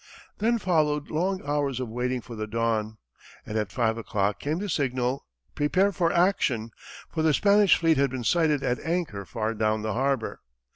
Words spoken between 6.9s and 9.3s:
for the Spanish fleet had been sighted at anchor